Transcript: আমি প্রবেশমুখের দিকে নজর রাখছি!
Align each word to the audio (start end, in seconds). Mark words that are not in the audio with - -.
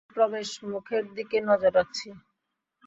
আমি 0.03 0.13
প্রবেশমুখের 0.13 1.03
দিকে 1.15 1.37
নজর 1.47 1.71
রাখছি! 1.77 2.07